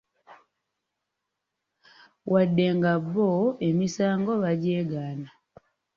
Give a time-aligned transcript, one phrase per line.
[2.31, 3.29] Wadde nga bo
[3.67, 5.29] emisango bagyegaana.